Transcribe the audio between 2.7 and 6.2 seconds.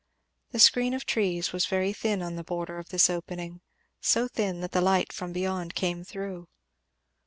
of this opening, so thin that the light from beyond came